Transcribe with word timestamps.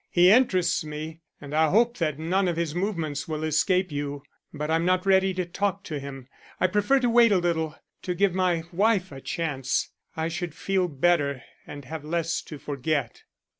He 0.09 0.31
interests 0.31 0.83
me 0.83 1.21
and 1.39 1.53
I 1.53 1.69
hope 1.69 1.97
that 1.99 2.17
none 2.17 2.47
of 2.47 2.57
his 2.57 2.73
movements 2.73 3.27
will 3.27 3.43
escape 3.43 3.91
you. 3.91 4.23
But 4.51 4.71
I'm 4.71 4.83
not 4.83 5.05
ready 5.05 5.31
to 5.35 5.45
talk 5.45 5.83
to 5.83 5.99
him. 5.99 6.27
I 6.59 6.65
prefer 6.65 6.99
to 7.01 7.07
wait 7.07 7.31
a 7.31 7.37
little; 7.37 7.75
to 8.01 8.15
give 8.15 8.33
my 8.33 8.63
wife 8.71 9.11
a 9.11 9.21
chance. 9.21 9.91
I 10.17 10.27
should 10.27 10.55
feel 10.55 10.87
better, 10.87 11.43
and 11.67 11.85
have 11.85 12.03
less 12.03 12.41
to 12.45 12.57
forget." 12.57 13.21